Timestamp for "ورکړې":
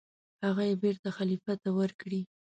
1.79-2.21